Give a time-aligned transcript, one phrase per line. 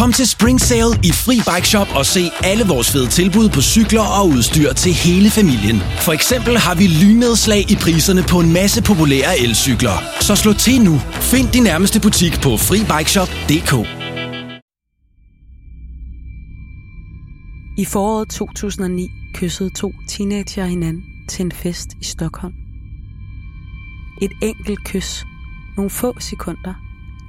[0.00, 3.60] Kom til Spring Sale i Fri Bike Shop og se alle vores fede tilbud på
[3.60, 5.78] cykler og udstyr til hele familien.
[6.06, 9.96] For eksempel har vi lynnedslag i priserne på en masse populære elcykler.
[10.20, 10.94] Så slå til nu.
[11.32, 13.72] Find din nærmeste butik på FriBikeShop.dk.
[17.82, 22.54] I foråret 2009 kyssede to teenager hinanden til en fest i Stockholm.
[24.22, 25.24] Et enkelt kys,
[25.76, 26.74] nogle få sekunder,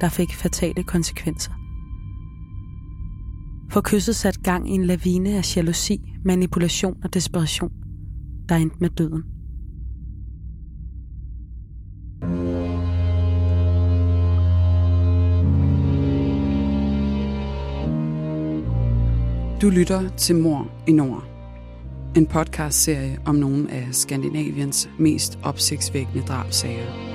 [0.02, 1.61] der fik fatale konsekvenser.
[3.72, 7.72] For kysset sat gang i en lavine af jalousi, manipulation og desperation,
[8.50, 9.24] der endte med døden.
[19.62, 21.24] Du lytter til Mor i Nord.
[22.16, 27.11] En podcastserie om nogle af Skandinaviens mest opsigtsvækkende drabsager.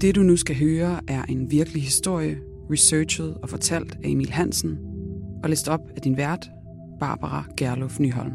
[0.00, 2.36] Det du nu skal høre er en virkelig historie,
[2.70, 4.78] researchet og fortalt af Emil Hansen
[5.42, 6.50] og læst op af din vært,
[7.00, 8.32] Barbara Gerlof Nyholm.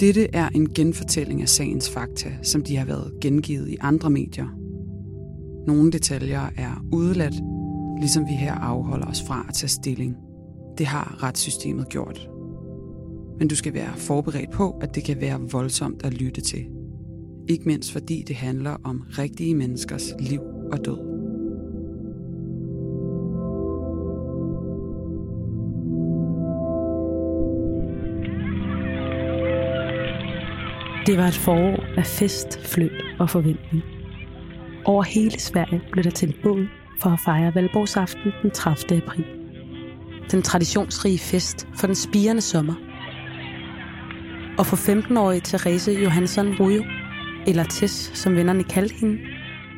[0.00, 4.46] Dette er en genfortælling af sagens fakta, som de har været gengivet i andre medier.
[5.66, 7.34] Nogle detaljer er udeladt,
[8.00, 10.16] ligesom vi her afholder os fra at tage stilling.
[10.78, 12.28] Det har retssystemet gjort.
[13.38, 16.66] Men du skal være forberedt på, at det kan være voldsomt at lytte til.
[17.48, 20.40] Ikke mindst fordi det handler om rigtige menneskers liv
[20.72, 21.14] og død.
[31.06, 33.82] Det var et forår af fest, flød og forventning.
[34.84, 36.68] Over hele Sverige blev der tændt bål
[37.02, 39.02] for at fejre Valborgsaften den 30.
[39.02, 39.24] april.
[40.30, 42.74] Den traditionsrige fest for den spirende sommer.
[44.58, 46.82] Og for 15-årige Therese Johansson Rujo,
[47.46, 49.18] eller Tess, som vennerne kaldte hende,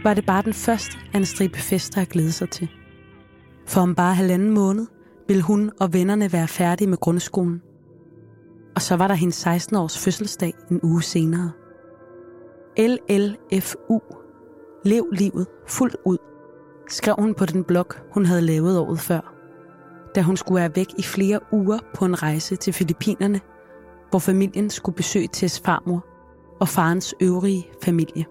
[0.03, 2.69] var det bare den første af en stribe fester at glæde sig til.
[3.66, 4.87] For om bare halvanden måned
[5.28, 7.60] ville hun og vennerne være færdige med grundskolen
[8.76, 11.53] og så var der hendes 16-års fødselsdag en uge senere.
[12.78, 14.00] LLFU.
[14.84, 16.19] Lev livet fuldt ud,
[16.88, 19.34] skrev hun på den blog, hun havde lavet året før,
[20.15, 23.41] da hun skulle være væk i flere uger på en rejse til Filippinerne,
[24.10, 26.06] hvor familien skulle besøge Tess farmor
[26.61, 28.25] og farens øvrige familie.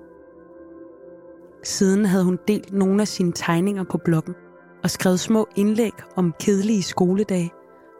[1.64, 4.36] Siden havde hun delt nogle af sine tegninger på bloggen
[4.84, 7.52] og skrevet små indlæg om kedelige skoledage,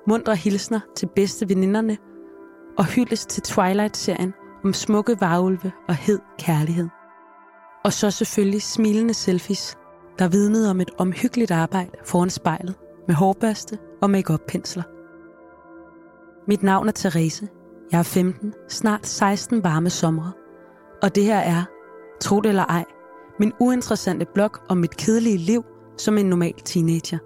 [0.08, 1.98] mundre hilsner til bedste veninderne
[2.78, 6.88] og hyldes til Twilight-serien om smukke varulve og hed kærlighed.
[7.86, 9.78] Og så selvfølgelig smilende selfies,
[10.20, 12.76] der vidnede om et omhyggeligt arbejde foran spejlet
[13.08, 14.84] med hårbørste og makeup pensler
[16.48, 17.48] Mit navn er Therese.
[17.92, 20.32] Jeg er 15, snart 16 varme somre,
[21.02, 21.64] Og det her er,
[22.22, 22.86] tro det eller ej,
[23.40, 25.64] min uinteressante blog om mit kedelige liv
[25.98, 27.18] som en normal teenager.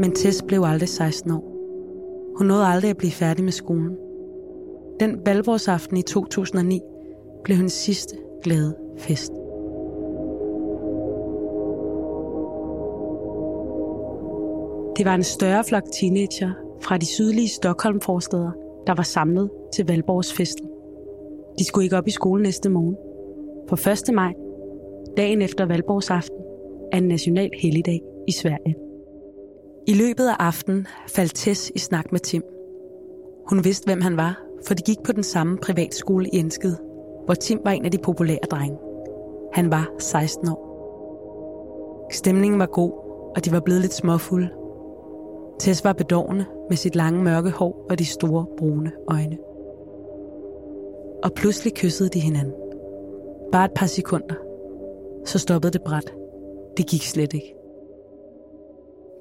[0.00, 1.52] Men Tess blev aldrig 16 år.
[2.38, 3.96] Hun nåede aldrig at blive færdig med skolen.
[5.00, 6.80] Den valgårsaften i 2009
[7.44, 9.32] blev hendes sidste glade fest.
[14.96, 18.50] Det var en større flok teenager fra de sydlige Stockholm-forsteder,
[18.86, 20.68] der var samlet til Valborgsfesten.
[21.58, 22.96] De skulle ikke op i skole næste morgen.
[23.68, 24.14] For 1.
[24.14, 24.32] maj,
[25.16, 26.38] dagen efter Valborgsaften,
[26.92, 28.76] er en national helligdag i Sverige.
[29.86, 32.42] I løbet af aftenen faldt Tess i snak med Tim.
[33.48, 36.78] Hun vidste, hvem han var, for de gik på den samme privatskole i Enskede,
[37.24, 38.78] hvor Tim var en af de populære drenge.
[39.52, 40.66] Han var 16 år.
[42.12, 42.92] Stemningen var god,
[43.36, 44.48] og de var blevet lidt småfulde.
[45.58, 49.38] Tess var bedårende med sit lange mørke hår og de store brune øjne.
[51.24, 52.54] Og pludselig kyssede de hinanden.
[53.52, 54.34] Bare et par sekunder.
[55.24, 56.14] Så stoppede det bræt.
[56.76, 57.54] Det gik slet ikke.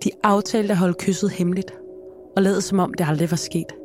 [0.04, 1.80] De aftalte at holde kysset hemmeligt,
[2.36, 3.76] og lade som om det aldrig var sket.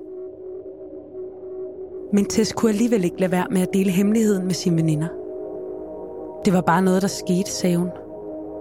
[2.13, 5.09] Men Tess kunne alligevel ikke lade være med at dele hemmeligheden med sine veninder.
[6.45, 7.91] Det var bare noget, der skete, sagde hun.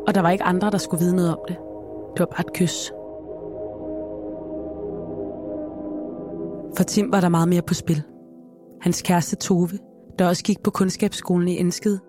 [0.08, 1.56] Og der var ikke andre, der skulle vide noget om det.
[2.14, 2.92] Det var bare et kys.
[6.80, 8.04] For Tim var der meget mere på spil.
[8.82, 9.70] Hans kæreste Tove,
[10.20, 12.00] der også gik på kundskabsskolen i Enskede,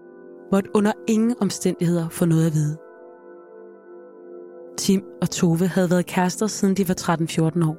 [0.52, 2.76] måtte under ingen omstændigheder få noget at vide.
[4.78, 7.76] Tim og Tove havde været kærester siden de var 13-14 år.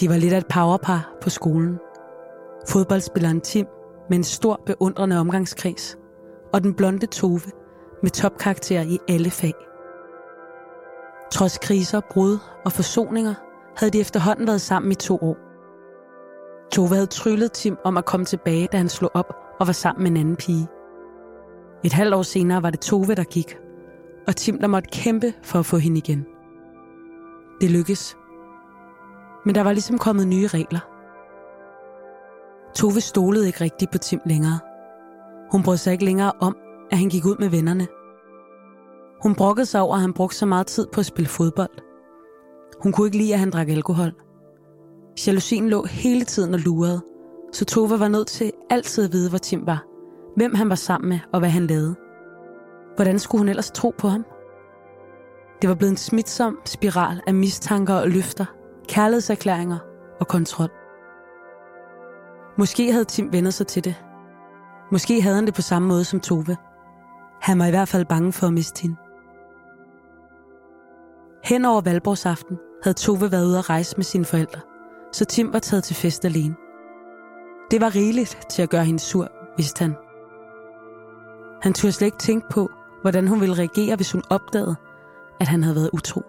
[0.00, 1.78] De var lidt af et powerpar på skolen.
[2.68, 3.66] Fodboldspilleren Tim
[4.10, 5.96] med en stor beundrende omgangskreds,
[6.52, 7.40] og den blonde Tove
[8.02, 9.54] med topkarakterer i alle fag.
[11.32, 13.34] Trods kriser, brud og forsoninger
[13.80, 15.36] havde de efterhånden været sammen i to år.
[16.72, 20.02] Tove havde tryllet Tim om at komme tilbage, da han slog op og var sammen
[20.02, 20.68] med en anden pige.
[21.84, 23.58] Et halvt år senere var det Tove, der gik,
[24.26, 26.26] og Tim, der måtte kæmpe for at få hende igen.
[27.60, 28.16] Det lykkedes.
[29.44, 30.80] Men der var ligesom kommet nye regler.
[32.74, 34.58] Tove stolede ikke rigtigt på Tim længere.
[35.52, 36.56] Hun brød sig ikke længere om,
[36.90, 37.86] at han gik ud med vennerne.
[39.22, 41.89] Hun brokkede sig over, at han brugte så meget tid på at spille fodbold.
[42.82, 44.12] Hun kunne ikke lide, at han drak alkohol.
[45.26, 47.00] Jalousien lå hele tiden og lurede,
[47.52, 49.84] så Tova var nødt til altid at vide, hvor Tim var,
[50.36, 51.94] hvem han var sammen med og hvad han lavede.
[52.96, 54.24] Hvordan skulle hun ellers tro på ham?
[55.62, 58.44] Det var blevet en smitsom spiral af mistanker og løfter,
[58.88, 59.78] kærlighedserklæringer
[60.20, 60.70] og kontrol.
[62.58, 64.04] Måske havde Tim vendt sig til det.
[64.92, 66.56] Måske havde han det på samme måde som Tove.
[67.40, 68.96] Han var i hvert fald bange for at miste hende.
[71.44, 74.60] Hen over valborgsaften havde Tove været ude at rejse med sine forældre,
[75.12, 76.54] så Tim var taget til fest alene.
[77.70, 79.94] Det var rigeligt til at gøre hende sur, vidste han.
[81.62, 82.70] Han turde slet ikke tænke på,
[83.02, 84.76] hvordan hun ville reagere, hvis hun opdagede,
[85.40, 86.22] at han havde været utro.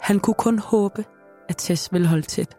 [0.00, 1.04] Han kunne kun håbe,
[1.48, 2.56] at Tess ville holde tæt.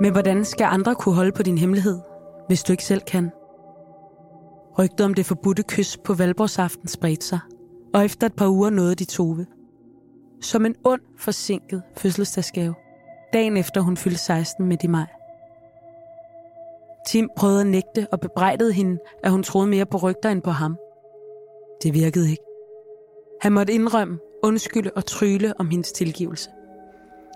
[0.00, 2.00] Men hvordan skal andre kunne holde på din hemmelighed,
[2.46, 3.30] hvis du ikke selv kan?
[4.80, 7.38] Rygtet om det forbudte kys på Valborgsaften spredte sig,
[7.94, 9.46] og efter et par uger nåede de Tove.
[10.40, 12.74] Som en ond, forsinket fødselsdagsgave,
[13.32, 15.06] dagen efter hun fyldte 16 med i maj.
[17.06, 20.50] Tim prøvede at nægte og bebrejdede hende, at hun troede mere på rygter end på
[20.50, 20.76] ham.
[21.82, 22.42] Det virkede ikke.
[23.40, 26.50] Han måtte indrømme, undskylde og tryle om hendes tilgivelse.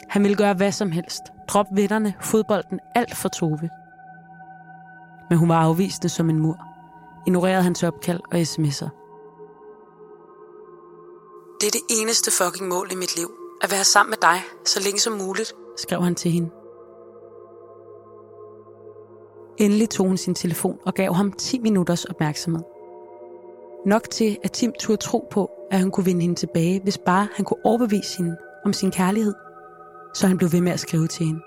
[0.09, 1.23] Han ville gøre hvad som helst.
[1.49, 3.71] Drop vennerne, fodbolden, alt for Tove.
[5.31, 6.74] Men hun var afvisende som en mur.
[7.27, 8.89] Ignorerede hans opkald og sms'er.
[11.61, 13.31] Det er det eneste fucking mål i mit liv.
[13.63, 16.51] At være sammen med dig, så længe som muligt, skrev han til hende.
[19.59, 22.63] Endelig tog hun sin telefon og gav ham 10 minutters opmærksomhed.
[23.87, 27.29] Nok til, at Tim turde tro på, at han kunne vinde hende tilbage, hvis bare
[27.35, 29.35] han kunne overbevise hende om sin kærlighed.
[30.15, 31.41] Så han blev ved med at skrive til hende.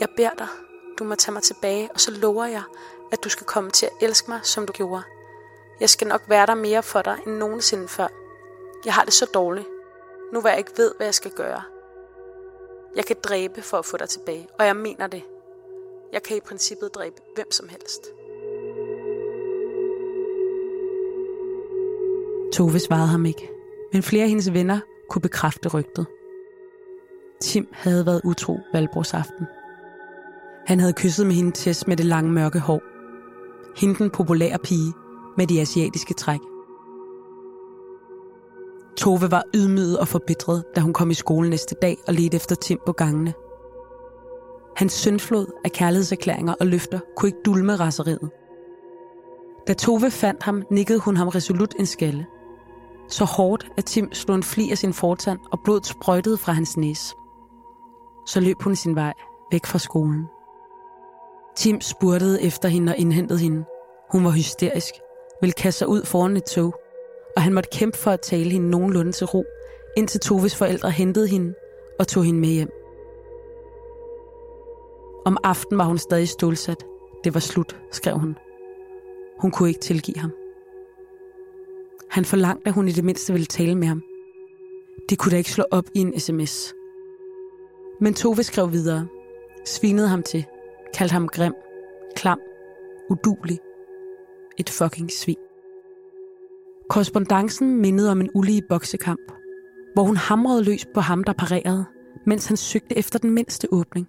[0.00, 0.48] Jeg beder dig,
[0.98, 2.62] du må tage mig tilbage, og så lover jeg,
[3.12, 5.02] at du skal komme til at elske mig, som du gjorde.
[5.80, 8.06] Jeg skal nok være der mere for dig end nogensinde før.
[8.84, 9.66] Jeg har det så dårligt.
[10.32, 11.62] Nu hvor jeg ikke ved, hvad jeg skal gøre.
[12.96, 15.22] Jeg kan dræbe for at få dig tilbage, og jeg mener det.
[16.12, 18.12] Jeg kan i princippet dræbe hvem som helst.
[22.52, 23.50] Tove svarede ham ikke,
[23.92, 24.78] men flere af hendes venner
[25.10, 26.06] kunne bekræfte rygtet.
[27.40, 29.46] Tim havde været utro valgbrugsaften.
[30.66, 32.95] Han havde kysset med hende tæs med det lange mørke hår.
[33.76, 34.92] Hende den populære pige
[35.36, 36.40] med de asiatiske træk.
[38.96, 42.54] Tove var ydmyget og forbitret, da hun kom i skole næste dag og ledte efter
[42.54, 43.34] Tim på gangene.
[44.76, 48.30] Hans syndflod af kærlighedserklæringer og løfter kunne ikke dulme raseriet.
[49.68, 52.26] Da Tove fandt ham, nikkede hun ham resolut en skalle.
[53.08, 56.76] Så hårdt, at Tim slog en fli af sin fortand, og blodet sprøjtede fra hans
[56.76, 57.14] næse.
[58.26, 59.12] Så løb hun sin vej
[59.52, 60.24] væk fra skolen.
[61.56, 63.64] Tim spurtede efter hende og indhentede hende.
[64.12, 64.94] Hun var hysterisk,
[65.40, 66.74] ville kaste sig ud foran et tog,
[67.36, 69.44] og han måtte kæmpe for at tale hende nogenlunde til ro,
[69.96, 71.54] indtil Toves forældre hentede hende
[71.98, 72.70] og tog hende med hjem.
[75.24, 76.84] Om aftenen var hun stadig stålsat.
[77.24, 78.36] Det var slut, skrev hun.
[79.40, 80.32] Hun kunne ikke tilgive ham.
[82.10, 84.02] Han forlangte, at hun i det mindste ville tale med ham.
[85.08, 86.74] Det kunne da ikke slå op i en sms.
[88.00, 89.06] Men Tove skrev videre,
[89.64, 90.46] svinede ham til,
[90.96, 91.54] kaldte ham grim,
[92.14, 92.40] klam,
[93.10, 93.58] udulig,
[94.58, 95.36] et fucking svin.
[96.88, 99.32] Korrespondancen mindede om en ulige boksekamp,
[99.94, 101.84] hvor hun hamrede løs på ham, der parerede,
[102.26, 104.08] mens han søgte efter den mindste åbning,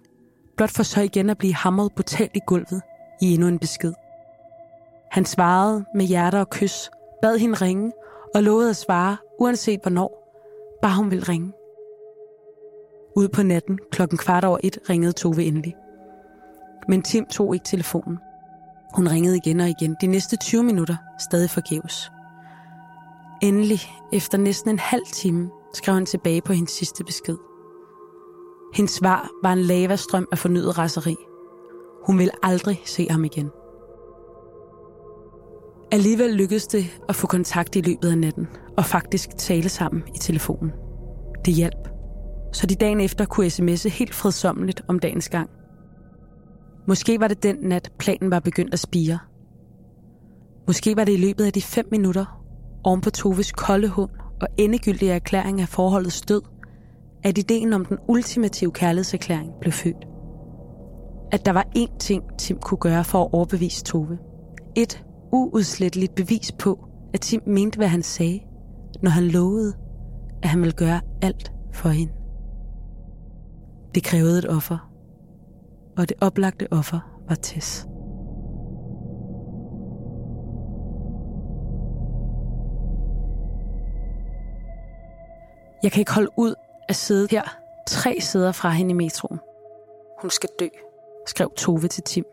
[0.56, 2.82] blot for så igen at blive hamret brutalt i gulvet
[3.22, 3.92] i endnu en besked.
[5.10, 6.90] Han svarede med hjerter og kys,
[7.22, 7.92] bad hende ringe
[8.34, 10.10] og lovede at svare, uanset hvornår,
[10.82, 11.52] bare hun ville ringe.
[13.16, 15.74] Ud på natten klokken kvart over et ringede Tove endelig.
[16.88, 18.18] Men Tim tog ikke telefonen.
[18.94, 22.12] Hun ringede igen og igen de næste 20 minutter, stadig forgæves.
[23.42, 23.80] Endelig,
[24.12, 27.36] efter næsten en halv time, skrev han tilbage på hendes sidste besked.
[28.74, 31.16] Hendes svar var en lavastrøm af fornyet raseri.
[32.06, 33.50] Hun ville aldrig se ham igen.
[35.92, 40.18] Alligevel lykkedes det at få kontakt i løbet af natten, og faktisk tale sammen i
[40.18, 40.72] telefonen.
[41.44, 41.88] Det hjalp.
[42.52, 45.50] Så de dagen efter kunne sms'e helt fredsommeligt om dagens gang.
[46.88, 49.18] Måske var det den nat, planen var begyndt at spire.
[50.66, 52.44] Måske var det i løbet af de fem minutter,
[52.84, 56.42] oven på Toves kolde hund og endegyldige erklæring af forholdets død,
[57.24, 60.06] at ideen om den ultimative kærlighedserklæring blev født.
[61.32, 64.18] At der var én ting, Tim kunne gøre for at overbevise Tove.
[64.76, 68.40] Et uudsletteligt bevis på, at Tim mente, hvad han sagde,
[69.02, 69.74] når han lovede,
[70.42, 72.12] at han ville gøre alt for hende.
[73.94, 74.87] Det krævede et offer,
[75.98, 77.86] og det oplagte offer var Tess.
[85.82, 86.54] Jeg kan ikke holde ud
[86.88, 89.40] at sidde her tre sæder fra hende i metroen.
[90.20, 90.68] Hun skal dø,
[91.26, 92.24] skrev Tove til Tim.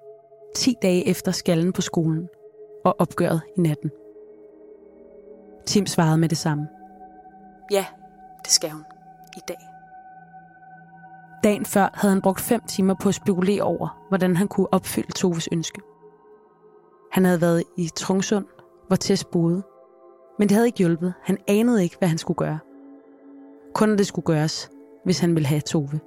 [0.56, 2.28] 10 dage efter skallen på skolen
[2.86, 3.92] og opgøret i natten.
[5.66, 6.68] Tim svarede med det samme.
[7.72, 7.86] Ja,
[8.44, 8.84] det skal hun.
[9.38, 9.75] I dag.
[11.46, 15.12] Dagen før havde han brugt fem timer på at spekulere over, hvordan han kunne opfylde
[15.12, 15.82] Toves ønske.
[17.12, 18.46] Han havde været i Trungsund,
[18.88, 19.64] hvor Tess boede.
[20.40, 21.14] Men det havde ikke hjulpet.
[21.24, 22.60] Han anede ikke, hvad han skulle gøre.
[23.74, 24.70] Kun at det skulle gøres,
[25.04, 26.00] hvis han ville have Tove.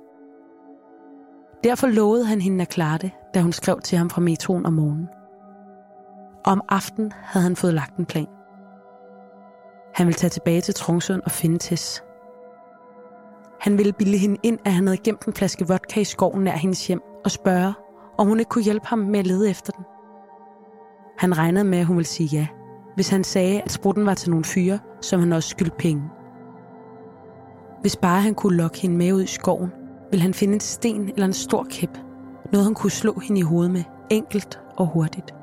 [1.64, 4.72] Derfor lovede han hende at klare det, da hun skrev til ham fra metroen om
[4.72, 5.08] morgenen.
[6.44, 8.28] Om aftenen havde han fået lagt en plan.
[9.94, 12.02] Han ville tage tilbage til Trungsund og finde Tess.
[13.60, 16.56] Han ville bilde hende ind, at han havde gemt en flaske vodka i skoven nær
[16.56, 17.74] hendes hjem og spørge,
[18.18, 19.84] om hun ikke kunne hjælpe ham med at lede efter den.
[21.18, 22.46] Han regnede med, at hun ville sige ja,
[22.94, 26.02] hvis han sagde, at sprutten var til nogle fyre, som han også skyldte penge.
[27.80, 29.72] Hvis bare han kunne lokke hende med ud i skoven,
[30.10, 31.98] ville han finde en sten eller en stor kæp.
[32.52, 35.34] Noget han kunne slå hende i hovedet med, enkelt og hurtigt.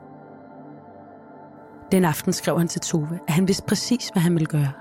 [1.92, 4.72] Den aften skrev han til Tove, at han vidste præcis, hvad han ville gøre.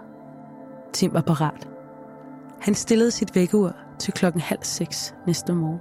[0.93, 1.74] Tim var parat.
[2.64, 5.80] Han stillede sit vækkeur til klokken halv seks næste morgen.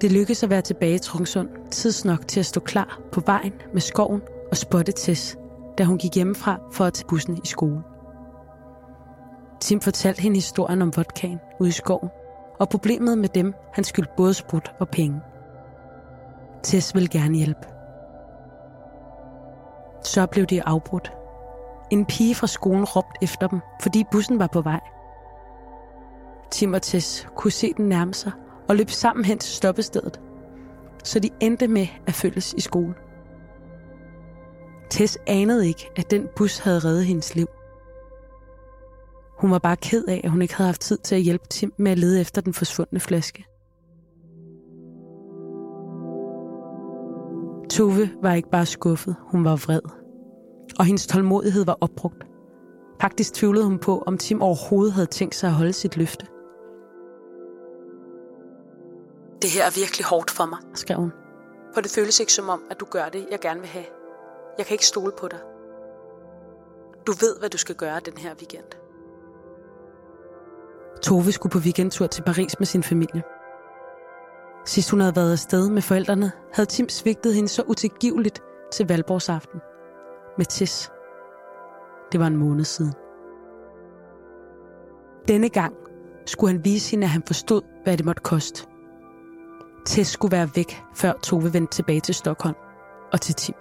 [0.00, 3.80] Det lykkedes at være tilbage i Trungsund tidsnok til at stå klar på vejen med
[3.80, 5.36] skoven og spotte Tess,
[5.78, 7.82] da hun gik hjemmefra for at tage bussen i skole.
[9.60, 12.10] Tim fortalte hende historien om vodkaen ude i skoven,
[12.60, 15.20] og problemet med dem, han skyldte både sprut og penge.
[16.62, 17.66] Tess ville gerne hjælpe.
[20.04, 21.12] Så blev de afbrudt.
[21.92, 24.80] En pige fra skolen råbte efter dem, fordi bussen var på vej.
[26.50, 28.32] Tim og Tess kunne se den nærme sig
[28.68, 30.20] og løb sammen hen til stoppestedet,
[31.04, 32.94] så de endte med at følges i skole.
[34.90, 37.46] Tess anede ikke, at den bus havde reddet hendes liv.
[39.38, 41.72] Hun var bare ked af, at hun ikke havde haft tid til at hjælpe Tim
[41.76, 43.44] med at lede efter den forsvundne flaske.
[47.70, 50.01] Tove var ikke bare skuffet, hun var vred.
[50.82, 52.26] Og hendes tålmodighed var opbrugt.
[53.00, 56.26] Faktisk tvivlede hun på, om Tim overhovedet havde tænkt sig at holde sit løfte.
[59.42, 61.12] Det her er virkelig hårdt for mig, skrev hun.
[61.74, 63.84] For det føles ikke som om, at du gør det, jeg gerne vil have.
[64.58, 65.38] Jeg kan ikke stole på dig.
[67.06, 68.68] Du ved, hvad du skal gøre den her weekend.
[71.02, 73.22] Tove skulle på weekendtur til Paris med sin familie.
[74.66, 79.60] Sidst hun havde været afsted med forældrene, havde Tim svigtet hende så utilgiveligt til valborgsaften.
[80.38, 80.90] Med Tess.
[82.12, 82.92] Det var en måned siden.
[85.28, 85.74] Denne gang
[86.26, 88.66] skulle han vise hende, at han forstod, hvad det måtte koste.
[89.86, 92.56] Tess skulle være væk, før Tove vendte tilbage til Stockholm
[93.12, 93.54] og til Tim.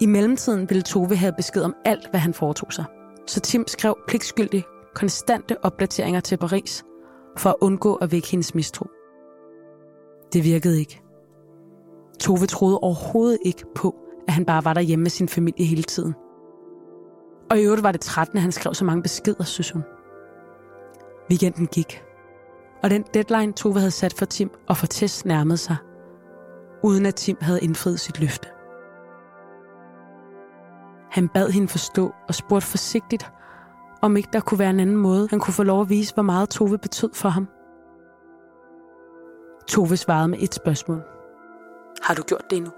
[0.00, 2.84] I mellemtiden ville Tove have besked om alt, hvad han foretog sig.
[3.26, 6.84] Så Tim skrev pligtskyldigt konstante opdateringer til Paris
[7.38, 8.86] for at undgå at vække hendes mistro.
[10.32, 11.02] Det virkede ikke.
[12.20, 13.94] Tove troede overhovedet ikke på,
[14.28, 16.14] at han bare var derhjemme med sin familie hele tiden.
[17.50, 19.82] Og i øvrigt var det 13, at han skrev så mange beskeder, synes hun.
[21.30, 22.02] Weekenden gik.
[22.82, 25.76] Og den deadline, Tove havde sat for Tim og for Tess nærmede sig,
[26.82, 28.48] uden at Tim havde indfriet sit løfte.
[31.10, 33.32] Han bad hende forstå og spurgte forsigtigt,
[34.02, 36.22] om ikke der kunne være en anden måde, han kunne få lov at vise, hvor
[36.22, 37.48] meget Tove betød for ham.
[39.68, 41.02] Tove svarede med et spørgsmål.
[42.02, 42.72] Har du gjort det endnu?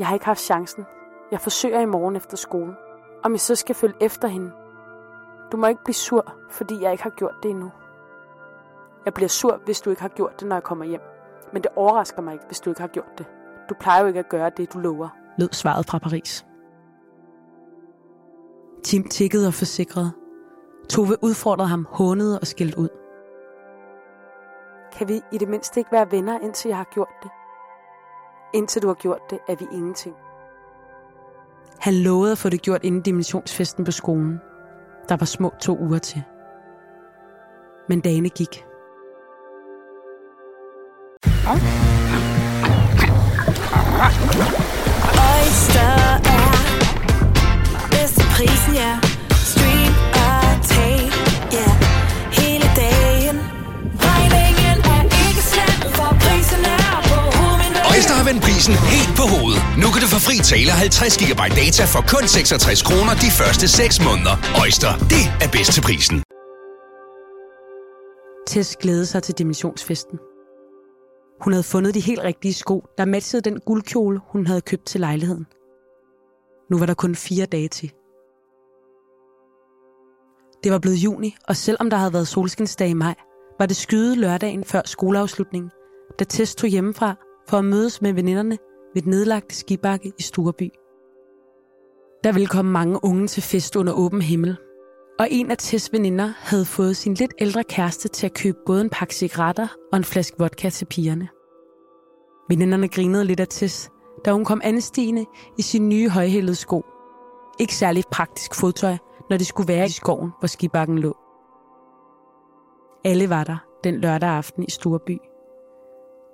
[0.00, 0.86] Jeg har ikke haft chancen.
[1.30, 2.74] Jeg forsøger i morgen efter skole.
[3.24, 4.52] Om jeg så skal følge efter hende.
[5.52, 7.70] Du må ikke blive sur, fordi jeg ikke har gjort det endnu.
[9.04, 11.00] Jeg bliver sur, hvis du ikke har gjort det, når jeg kommer hjem.
[11.52, 13.26] Men det overrasker mig ikke, hvis du ikke har gjort det.
[13.68, 16.46] Du plejer jo ikke at gøre det, du lover, lød svaret fra Paris.
[18.84, 20.12] Tim tikkede og forsikrede.
[20.88, 22.88] Tove udfordrede ham, hånede og skældte ud.
[24.92, 27.30] Kan vi i det mindste ikke være venner, indtil jeg har gjort det?
[28.54, 30.14] Indtil du har gjort det, er vi ingenting.
[31.80, 34.40] Han lovede at få det gjort inden dimensionsfesten på skolen.
[35.08, 36.22] Der var små to uger til.
[37.88, 38.64] Men dagene gik.
[45.30, 45.92] Oyster
[46.34, 49.09] er bedst til prisen, ja.
[58.30, 58.42] Hovedet.
[58.46, 59.62] Prisen helt på hovedet.
[59.82, 63.68] Nu kan du få fri tale 50 GB data for kun 66 kroner de første
[63.68, 64.34] 6 måneder.
[64.62, 66.18] Øjster, det er bedst til prisen.
[68.46, 70.18] Tess glædede sig til dimensionsfesten.
[71.44, 75.00] Hun havde fundet de helt rigtige sko, der matchede den guldkjole, hun havde købt til
[75.00, 75.46] lejligheden.
[76.70, 77.92] Nu var der kun fire dage til.
[80.64, 83.14] Det var blevet juni, og selvom der havde været solskinsdag i maj,
[83.58, 85.70] var det skyde lørdagen før skoleafslutningen,
[86.18, 87.16] da Tess tog hjemmefra
[87.50, 88.58] for at mødes med veninderne
[88.94, 90.70] ved et nedlagt skibakke i Stureby.
[92.24, 94.56] Der ville komme mange unge til fest under åben himmel,
[95.18, 98.80] og en af Tess veninder havde fået sin lidt ældre kæreste til at købe både
[98.80, 101.28] en pakke cigaretter og en flaske vodka til pigerne.
[102.48, 103.90] Veninderne grinede lidt af Tess,
[104.24, 105.26] da hun kom anstigende
[105.58, 106.84] i sin nye højhældede sko.
[107.60, 108.96] Ikke særlig praktisk fodtøj,
[109.30, 111.16] når det skulle være i skoven, hvor skibakken lå.
[113.04, 115.29] Alle var der den lørdag aften i Storby.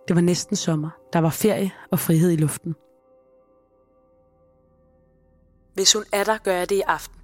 [0.09, 0.91] Det var næsten sommer.
[1.13, 2.75] Der var ferie og frihed i luften.
[5.75, 7.21] Hvis hun er der, gør jeg det i aften.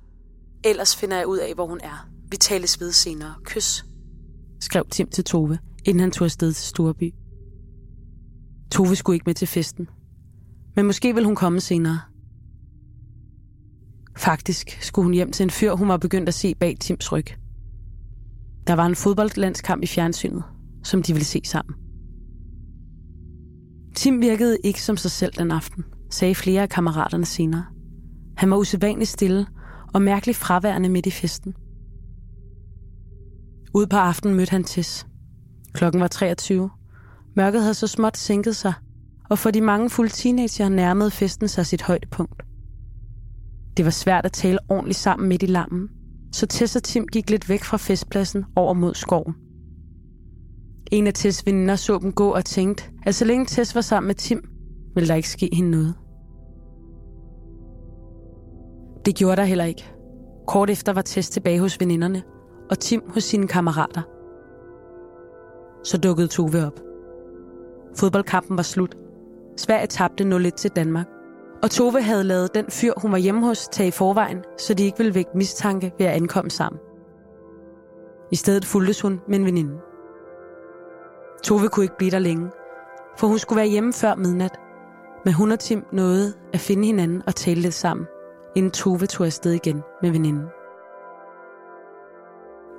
[0.65, 2.09] Ellers finder jeg ud af, hvor hun er.
[2.31, 3.35] Vi tales ved senere.
[3.45, 3.85] Kys,
[4.61, 7.15] skrev Tim til Tove, inden han tog afsted til Storby.
[8.71, 9.89] Tove skulle ikke med til festen.
[10.77, 12.01] Men måske vil hun komme senere.
[14.17, 17.27] Faktisk skulle hun hjem til en fyr, hun var begyndt at se bag Tims ryg.
[18.67, 20.45] Der var en fodboldlandskamp i fjernsynet,
[20.85, 21.82] som de ville se sammen.
[23.95, 27.65] Tim virkede ikke som sig selv den aften, sagde flere af kammeraterne senere.
[28.37, 29.47] Han var usædvanligt stille
[29.95, 31.55] og mærkeligt fraværende midt i festen.
[33.75, 35.07] Ud på aftenen mødte han Tess.
[35.73, 36.71] Klokken var 23.
[37.37, 38.73] Mørket havde så småt sænket sig,
[39.31, 42.43] og for de mange fulde teenager nærmede festen sig sit højdepunkt.
[43.77, 45.89] Det var svært at tale ordentligt sammen midt i lammen,
[46.33, 49.35] så Tess og Tim gik lidt væk fra festpladsen over mod skoven.
[50.93, 54.07] En af Tess veninder så dem gå og tænkte, at så længe Tess var sammen
[54.07, 54.45] med Tim,
[54.95, 55.95] ville der ikke ske hende noget.
[59.07, 59.95] Det gjorde der heller ikke.
[60.47, 62.23] Kort efter var Tess tilbage hos veninderne,
[62.71, 64.03] og Tim hos sine kammerater.
[65.85, 66.81] Så dukkede Tove op.
[67.97, 68.97] Fodboldkampen var slut.
[69.57, 71.07] Sverige tabte 0-1 til Danmark.
[71.63, 74.85] Og Tove havde lavet den fyr, hun var hjemme hos, tage i forvejen, så de
[74.85, 76.81] ikke ville vække mistanke ved at ankomme sammen.
[78.33, 79.92] I stedet fulgtes hun med en veninde.
[81.43, 82.51] Tove kunne ikke blive der længe,
[83.19, 84.61] for hun skulle være hjemme før midnat.
[85.25, 88.07] Men hun og Tim nåede at finde hinanden og tale lidt sammen,
[88.57, 90.45] inden Tove tog afsted igen med veninden.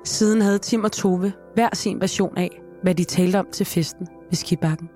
[0.05, 4.07] Siden havde Tim og Tove hver sin version af, hvad de talte om til festen
[4.29, 4.89] ved skibakken.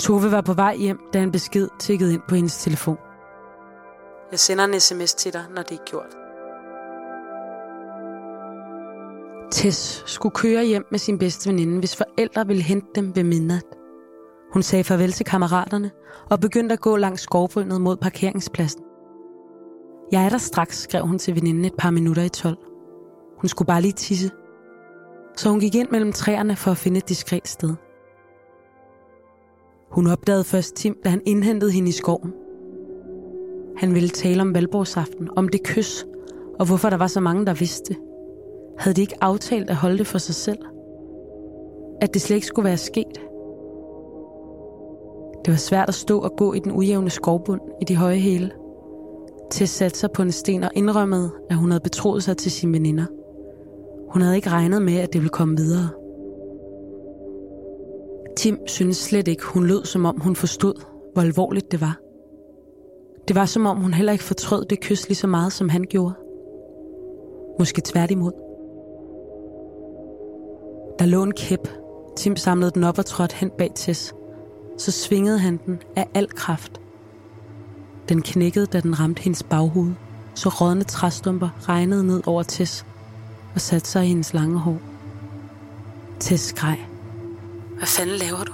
[0.00, 2.98] Tove var på vej hjem, da en besked tikkede ind på hendes telefon.
[4.30, 6.27] Jeg sender en sms til dig, når det er gjort.
[9.50, 13.64] Tess skulle køre hjem med sin bedste veninde, hvis forældre ville hente dem ved midnat.
[14.52, 15.90] Hun sagde farvel til kammeraterne
[16.30, 18.82] og begyndte at gå langs skovbrynet mod parkeringspladsen.
[20.12, 22.56] Jeg er der straks, skrev hun til veninden et par minutter i 12.
[23.38, 24.30] Hun skulle bare lige tisse.
[25.36, 27.74] Så hun gik ind mellem træerne for at finde et diskret sted.
[29.90, 32.32] Hun opdagede først Tim, da han indhentede hende i skoven.
[33.76, 36.04] Han ville tale om valborgsaften, om det kys,
[36.58, 37.96] og hvorfor der var så mange, der vidste.
[38.78, 40.58] Havde de ikke aftalt at holde det for sig selv?
[42.00, 43.20] At det slet ikke skulle være sket?
[45.44, 48.50] Det var svært at stå og gå i den ujævne skovbund i de høje hæle.
[49.50, 52.72] Tess satte sig på en sten og indrømmede, at hun havde betroet sig til sine
[52.72, 53.06] veninder.
[54.12, 55.88] Hun havde ikke regnet med, at det ville komme videre.
[58.36, 60.74] Tim syntes slet ikke, hun lød som om hun forstod,
[61.12, 62.00] hvor alvorligt det var.
[63.28, 65.82] Det var som om hun heller ikke fortrød det kys lige så meget, som han
[65.82, 66.14] gjorde.
[67.58, 68.47] Måske tværtimod.
[70.98, 71.68] Der lå en kæp.
[72.16, 74.14] Tim samlede den op og trådte hen bag Tess.
[74.78, 76.80] Så svingede han den af al kraft.
[78.08, 79.92] Den knækkede, da den ramte hendes baghoved,
[80.34, 82.86] så rådne træstumper regnede ned over Tess
[83.54, 84.78] og satte sig i hendes lange hår.
[86.20, 86.78] Tess skreg.
[87.76, 88.52] Hvad fanden laver du?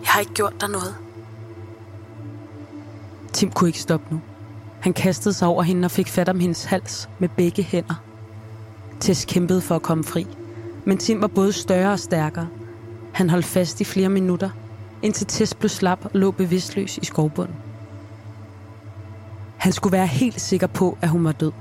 [0.00, 0.94] Jeg har ikke gjort dig noget.
[3.32, 4.20] Tim kunne ikke stoppe nu.
[4.80, 7.94] Han kastede sig over hende og fik fat om hendes hals med begge hænder.
[9.00, 10.26] Tess kæmpede for at komme fri,
[10.86, 12.48] men Tim var både større og stærkere.
[13.12, 14.50] Han holdt fast i flere minutter,
[15.02, 17.54] indtil Tess blev slap og lå bevidstløs i skovbunden.
[19.56, 21.52] Han skulle være helt sikker på, at hun var død.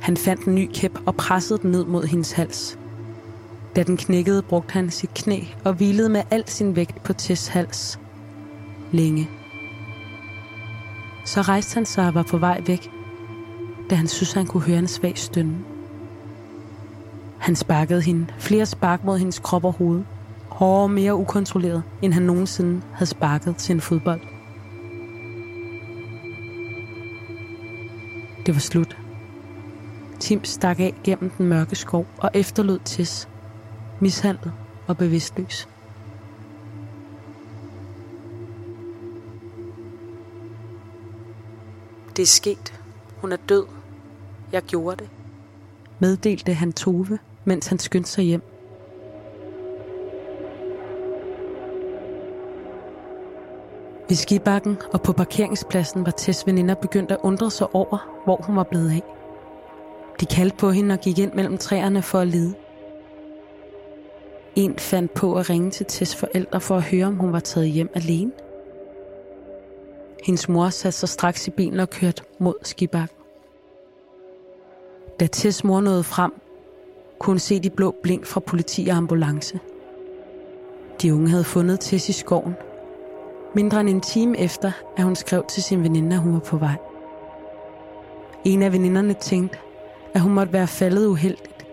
[0.00, 2.78] Han fandt en ny kæp og pressede den ned mod hendes hals.
[3.76, 7.48] Da den knækkede, brugte han sit knæ og hvilede med al sin vægt på Tess
[7.48, 7.98] hals.
[8.92, 9.30] Længe.
[11.24, 12.90] Så rejste han sig og var på vej væk,
[13.90, 15.71] da han synes, han kunne høre en svag stønne.
[17.42, 20.02] Han sparkede hende flere spark mod hendes krop og hoved.
[20.48, 24.20] Hårdere og mere ukontrolleret, end han nogensinde havde sparket til en fodbold.
[28.46, 28.96] Det var slut.
[30.20, 33.28] Tim stak af gennem den mørke skov og efterlod Tess,
[34.00, 34.52] mishandlet
[34.86, 35.68] og bevidstløs.
[42.16, 42.80] Det er sket.
[43.20, 43.64] Hun er død.
[44.52, 45.10] Jeg gjorde det.
[45.98, 48.42] Meddelte han Tove, mens han skyndte sig hjem.
[54.08, 58.56] Ved skibakken og på parkeringspladsen var Tess veninder begyndt at undre sig over, hvor hun
[58.56, 59.02] var blevet af.
[60.20, 62.54] De kaldte på hende og gik ind mellem træerne for at lide.
[64.56, 67.68] En fandt på at ringe til Tess forældre for at høre, om hun var taget
[67.68, 68.32] hjem alene.
[70.24, 73.16] Hendes mor satte sig straks i bilen og kørte mod skibakken.
[75.20, 76.41] Da Tess mor nåede frem,
[77.22, 79.60] kunne hun se de blå blink fra politi og ambulance.
[81.02, 82.54] De unge havde fundet Tess i skoven.
[83.54, 86.56] Mindre end en time efter, at hun skrev til sin veninde, at hun var på
[86.56, 86.76] vej.
[88.44, 89.58] En af veninderne tænkte,
[90.14, 91.66] at hun måtte være faldet uheldigt.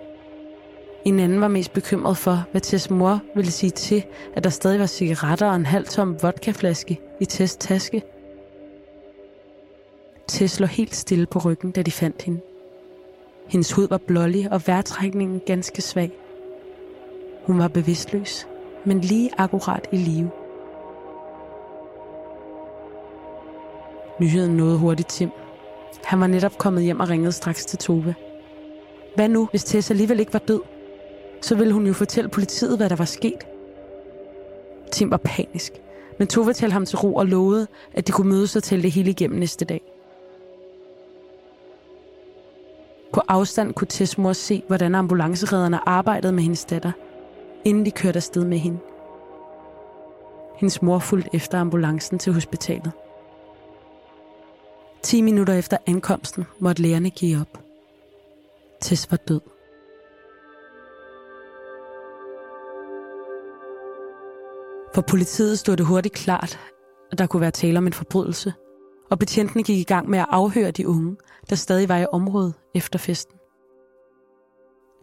[1.06, 4.04] En anden var mest bekymret for, hvad Tess mor ville sige til,
[4.36, 8.02] at der stadig var cigaretter og en halv tom vodkaflaske i Tess taske.
[10.28, 12.40] Tess lå helt stille på ryggen, da de fandt hende.
[13.50, 16.12] Hendes hud var blålig og vejrtrækningen ganske svag.
[17.46, 18.48] Hun var bevidstløs,
[18.86, 20.32] men lige akkurat i live.
[24.20, 25.30] Nyheden nåede hurtigt Tim.
[26.04, 28.16] Han var netop kommet hjem og ringede straks til Tove.
[29.16, 30.62] Hvad nu, hvis Tess alligevel ikke var død?
[31.42, 33.48] Så ville hun jo fortælle politiet, hvad der var sket.
[34.92, 35.74] Tim var panisk,
[36.20, 38.92] men Tove talte ham til ro og lovede, at de kunne mødes og tælle det
[38.92, 39.82] hele igennem næste dag.
[43.14, 46.92] På afstand kunne Tess mor se, hvordan ambulanceredderne arbejdede med hendes datter,
[47.66, 48.80] inden de kørte afsted med hende.
[50.56, 52.92] Hendes mor fulgte efter ambulancen til hospitalet.
[55.04, 57.60] 10 minutter efter ankomsten måtte lægerne give op.
[58.82, 59.42] Tess var død.
[64.96, 66.60] For politiet stod det hurtigt klart,
[67.12, 68.54] at der kunne være tale om en forbrydelse,
[69.12, 71.18] og betjentene gik i gang med at afhøre de unge,
[71.50, 73.36] der stadig var i området efter festen.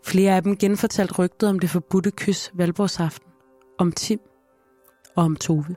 [0.05, 3.31] Flere af dem genfortalte rygtet om det forbudte kys valborgsaften,
[3.79, 4.21] om Tim
[5.16, 5.77] og om Tove.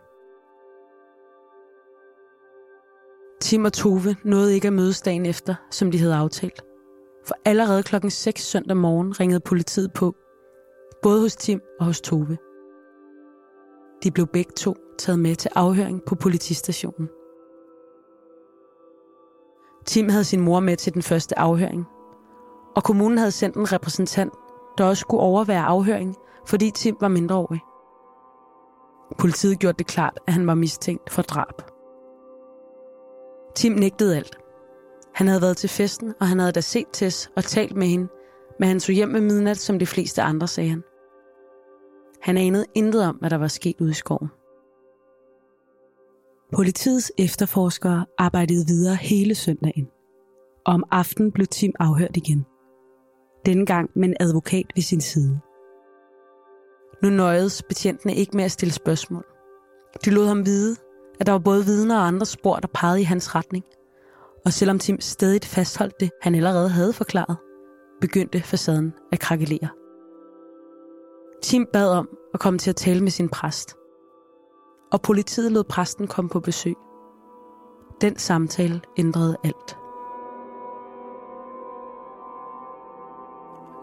[3.41, 6.61] Tim og Tove nåede ikke at mødes dagen efter, som de havde aftalt.
[7.27, 10.15] For allerede klokken 6 søndag morgen ringede politiet på,
[11.01, 12.37] både hos Tim og hos Tove.
[14.03, 17.09] De blev begge to taget med til afhøring på politistationen.
[19.85, 21.85] Tim havde sin mor med til den første afhøring,
[22.75, 24.33] og kommunen havde sendt en repræsentant,
[24.77, 26.15] der også skulle overvære afhøringen,
[26.45, 27.61] fordi Tim var mindreårig.
[29.17, 31.61] Politiet gjorde det klart, at han var mistænkt for drab.
[33.55, 34.37] Tim nægtede alt.
[35.13, 38.07] Han havde været til festen, og han havde da set Tess og talt med hende,
[38.59, 40.83] men han tog hjem med midnat, som de fleste andre, sagde han.
[42.21, 44.29] Han anede intet om, hvad der var sket ude i skoven.
[46.53, 49.87] Politiets efterforskere arbejdede videre hele søndagen,
[50.65, 52.45] og om aftenen blev Tim afhørt igen.
[53.45, 55.39] Denne gang med en advokat ved sin side.
[57.03, 59.25] Nu nøjedes betjentene ikke med at stille spørgsmål.
[60.05, 60.75] De lod ham vide,
[61.19, 63.63] at der var både vidner og andre spor, der pegede i hans retning.
[64.45, 67.37] Og selvom Tim stadig fastholdt det, han allerede havde forklaret,
[68.01, 69.69] begyndte facaden at krakelere.
[71.43, 73.78] Tim bad om at komme til at tale med sin præst.
[74.91, 76.75] Og politiet lod præsten komme på besøg.
[78.01, 79.77] Den samtale ændrede alt.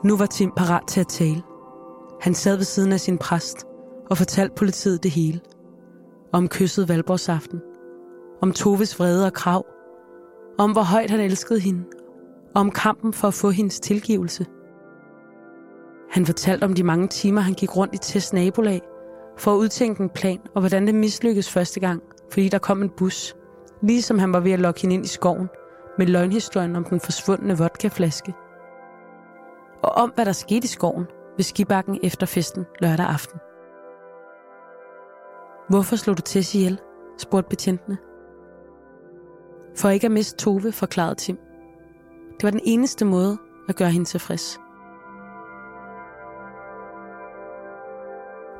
[0.04, 1.42] Nu var Tim parat til at tale.
[2.20, 3.66] Han sad ved siden af sin præst
[4.10, 5.40] og fortalte politiet det hele.
[6.32, 7.60] Om kysset valborgsaften.
[8.42, 9.66] Om Toves vrede og krav.
[10.58, 11.84] Om hvor højt han elskede hende.
[12.54, 14.46] Og om kampen for at få hendes tilgivelse.
[16.10, 18.80] Han fortalte om de mange timer, han gik rundt i Tess nabolag
[19.38, 22.90] for at udtænke en plan, og hvordan det mislykkedes første gang, fordi der kom en
[22.90, 23.36] bus,
[23.82, 25.48] ligesom han var ved at lokke hende ind i skoven,
[25.98, 28.34] med løgnhistorien om den forsvundne vodkaflaske.
[29.82, 31.04] Og om, hvad der skete i skoven
[31.36, 33.38] ved skibakken efter festen lørdag aften.
[35.68, 36.80] Hvorfor slog du Tess ihjel?
[37.18, 37.98] spurgte betjentene.
[39.76, 41.38] For ikke at miste Tove, forklarede Tim.
[42.36, 44.60] Det var den eneste måde at gøre hende tilfreds.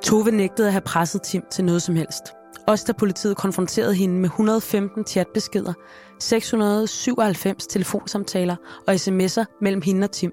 [0.06, 2.22] Tove nægtede at have presset Tim til noget som helst,
[2.66, 5.72] også da politiet konfronterede hende med 115 chatbeskeder,
[6.20, 10.32] 697 telefonsamtaler og sms'er mellem hende og Tim.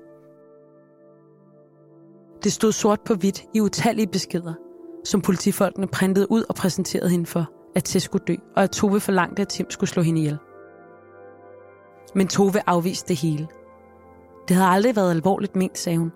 [2.43, 4.53] Det stod sort på hvidt i utallige beskeder,
[5.05, 8.99] som politifolkene printede ud og præsenterede hende for, at Tess skulle dø, og at Tove
[8.99, 10.37] forlangte, at Tim skulle slå hende ihjel.
[12.15, 13.47] Men Tove afviste det hele.
[14.47, 16.11] Det havde aldrig været alvorligt ment, sagde hun.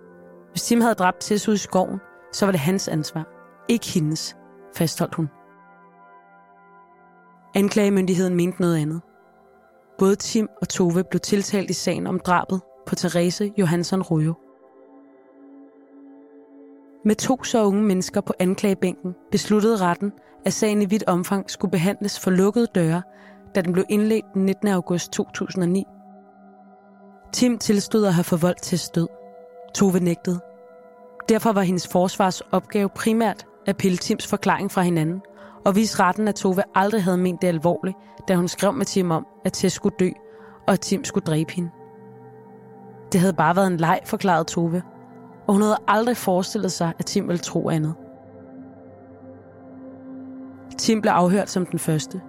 [0.52, 2.00] Hvis Tim havde dræbt Tess ud i skoven,
[2.34, 3.37] så var det hans ansvar,
[3.70, 4.38] ikke hendes,
[4.76, 5.30] fastholdt hun.
[7.56, 9.02] Anklagemyndigheden mente noget andet.
[9.98, 14.34] Både Tim og Tove blev tiltalt i sagen om drabet på Therese Johansson Røjo.
[17.06, 20.12] Med to så unge mennesker på anklagebænken besluttede retten,
[20.46, 23.02] at sagen i vidt omfang skulle behandles for lukkede døre,
[23.56, 24.68] da den blev indledt den 19.
[24.68, 25.84] august 2009.
[27.34, 29.08] Tim tilstod at have forvoldt til stød.
[29.74, 30.40] Tove nægtede.
[31.30, 35.22] Derfor var hendes forsvars opgave primært at pille Tims forklaring fra hinanden,
[35.66, 39.12] og vise retten, at Tove aldrig havde ment det alvorligt, da hun skrev med Tim
[39.12, 40.10] om, at Tess skulle dø,
[40.68, 41.70] og at Tim skulle dræbe hende.
[43.12, 44.82] Det havde bare været en leg, forklarede Tove,
[45.48, 47.96] og hun havde aldrig forestillet sig, at Tim ville tro andet.
[50.78, 52.22] Tim blev afhørt som den første,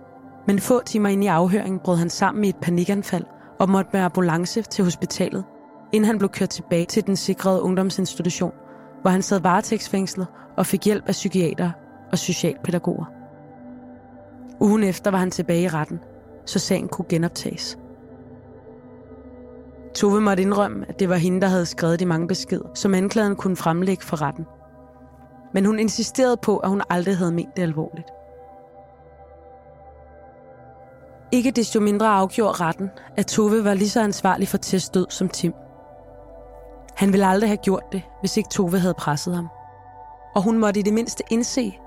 [0.46, 3.24] men få timer ind i afhøringen brød han sammen i et panikanfald
[3.60, 5.44] og måtte med ambulance til hospitalet,
[5.92, 8.52] inden han blev kørt tilbage til den sikrede ungdomsinstitution,
[9.00, 11.70] hvor han sad varetægtsfængslet og fik hjælp af psykiater
[12.12, 13.04] og socialpædagoger.
[14.60, 16.00] Ugen efter var han tilbage i retten,
[16.46, 17.78] så sagen kunne genoptages.
[19.94, 23.36] Tove måtte indrømme, at det var hende, der havde skrevet de mange beskeder, som anklageren
[23.36, 24.46] kunne fremlægge for retten.
[25.54, 28.08] Men hun insisterede på, at hun aldrig havde ment det alvorligt.
[31.32, 35.28] Ikke desto mindre afgjorde retten, at Tove var lige så ansvarlig for Tess død som
[35.28, 35.52] Tim.
[36.98, 39.48] Han ville aldrig have gjort det, hvis ikke Tove havde presset ham.
[40.34, 41.78] Og hun måtte i det mindste indse,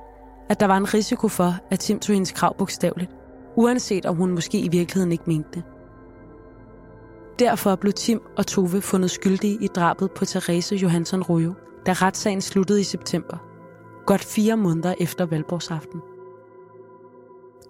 [0.50, 3.12] at der var en risiko for, at Tim tog hendes krav bogstaveligt,
[3.56, 5.63] uanset om hun måske i virkeligheden ikke mente det.
[7.39, 11.54] Derfor blev Tim og Tove fundet skyldige i drabet på Therese Johansson Rujo,
[11.86, 13.38] da retssagen sluttede i september,
[14.06, 16.02] godt fire måneder efter valgborgsaften.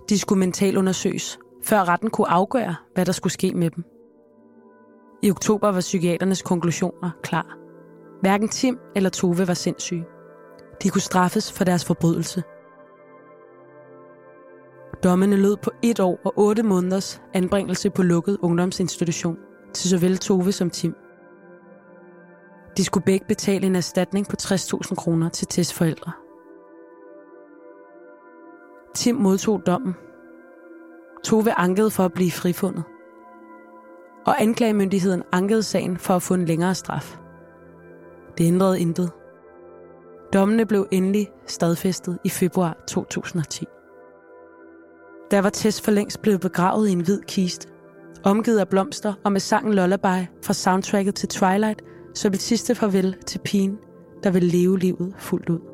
[0.10, 3.84] De skulle mentalundersøges, før retten kunne afgøre, hvad der skulle ske med dem.
[5.24, 7.58] I oktober var psykiaternes konklusioner klar.
[8.22, 10.06] Hverken Tim eller Tove var sindssyge.
[10.84, 12.44] De kunne straffes for deres forbrydelse.
[15.04, 19.38] Dommene lød på et år og otte måneders anbringelse på lukket ungdomsinstitution
[19.74, 20.96] til såvel Tove som Tim.
[22.78, 26.12] De skulle begge betale en erstatning på 60.000 kroner til Tess forældre.
[28.96, 29.94] Tim modtog dommen.
[31.24, 32.84] Tove ankede for at blive frifundet.
[34.26, 37.18] Og anklagemyndigheden ankede sagen for at få en længere straf.
[38.38, 39.12] Det ændrede intet.
[40.34, 43.66] Dommene blev endelig stadfæstet i februar 2010.
[45.32, 47.68] Der var Tess for længst blevet begravet i en hvid kiste,
[48.24, 51.82] omgivet af blomster og med sangen Lullaby fra soundtracket til Twilight,
[52.16, 53.78] som et sidste farvel til pigen,
[54.24, 55.71] der vil leve livet fuldt ud.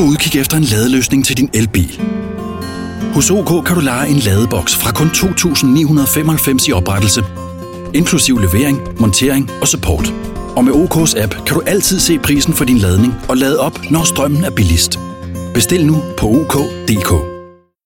[0.00, 2.00] på udkig efter en ladeløsning til din elbil.
[3.14, 7.24] Hos OK kan du lege en ladeboks fra kun 2.995 i oprettelse,
[7.94, 10.14] inklusiv levering, montering og support.
[10.56, 13.90] Og med OK's app kan du altid se prisen for din ladning og lade op,
[13.90, 14.98] når strømmen er billigst.
[15.54, 17.29] Bestil nu på OK.dk.